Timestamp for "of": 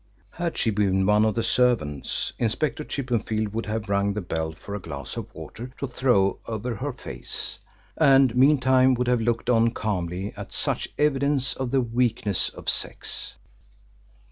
1.25-1.35, 5.15-5.31, 11.53-11.69, 12.49-12.67